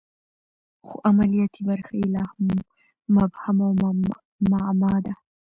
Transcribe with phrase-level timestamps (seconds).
[0.85, 2.47] خو عملیاتي برخه یې لا هم
[3.15, 3.73] مبهم او
[4.51, 5.13] معما ده